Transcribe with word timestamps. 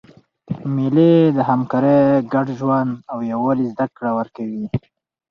مېلې 0.75 1.11
د 1.35 1.37
همکارۍ، 1.49 1.99
ګډ 2.33 2.47
ژوند 2.59 2.91
او 3.11 3.17
یووالي 3.31 3.65
زدهکړه 3.73 4.09
ورکوي. 4.17 4.65